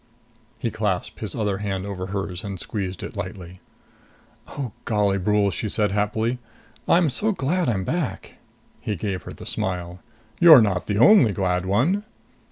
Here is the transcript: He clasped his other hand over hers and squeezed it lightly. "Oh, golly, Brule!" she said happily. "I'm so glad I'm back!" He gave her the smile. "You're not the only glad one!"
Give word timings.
He 0.57 0.71
clasped 0.71 1.19
his 1.19 1.35
other 1.35 1.59
hand 1.59 1.85
over 1.85 2.07
hers 2.07 2.43
and 2.43 2.59
squeezed 2.59 3.03
it 3.03 3.15
lightly. 3.15 3.59
"Oh, 4.47 4.71
golly, 4.85 5.19
Brule!" 5.19 5.51
she 5.51 5.69
said 5.69 5.91
happily. 5.91 6.39
"I'm 6.87 7.07
so 7.07 7.33
glad 7.33 7.69
I'm 7.69 7.83
back!" 7.83 8.37
He 8.79 8.95
gave 8.95 9.21
her 9.25 9.33
the 9.33 9.45
smile. 9.45 9.99
"You're 10.39 10.59
not 10.63 10.87
the 10.87 10.97
only 10.97 11.33
glad 11.33 11.67
one!" 11.67 12.03